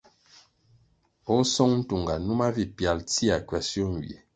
[1.33, 4.17] O Song Ntunga, numa vi pyalʼ tsia kwasio nywie.